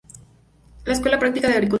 [0.83, 1.69] La Escuela Práctica de Agricultura